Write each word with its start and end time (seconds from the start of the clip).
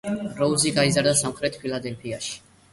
როუზი 0.37 0.71
გაიზარდა 0.77 1.15
სამხრეთ 1.21 1.61
ფილადელფიაში. 1.63 2.37